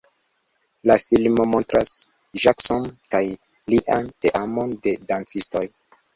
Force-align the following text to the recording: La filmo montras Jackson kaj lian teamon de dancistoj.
La 0.91 0.95
filmo 1.09 1.45
montras 1.51 1.91
Jackson 2.45 2.89
kaj 3.13 3.23
lian 3.75 4.11
teamon 4.27 4.75
de 4.89 4.97
dancistoj. 5.15 5.65